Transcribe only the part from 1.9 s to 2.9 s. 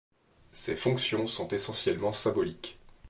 symboliques.